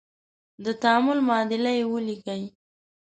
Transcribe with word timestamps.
د 0.63 0.65
تعامل 0.81 1.19
معادله 1.27 1.71
یې 1.77 1.83
ولیکئ. 1.91 2.43